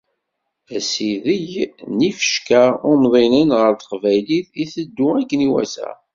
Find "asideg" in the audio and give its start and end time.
0.77-1.51